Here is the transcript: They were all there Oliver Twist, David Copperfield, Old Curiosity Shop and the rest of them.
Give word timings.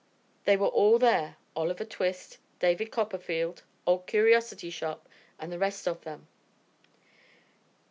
They 0.45 0.57
were 0.57 0.65
all 0.65 0.97
there 0.97 1.37
Oliver 1.55 1.85
Twist, 1.85 2.39
David 2.57 2.89
Copperfield, 2.91 3.61
Old 3.85 4.07
Curiosity 4.07 4.71
Shop 4.71 5.07
and 5.37 5.51
the 5.51 5.59
rest 5.59 5.87
of 5.87 6.01
them. 6.03 6.25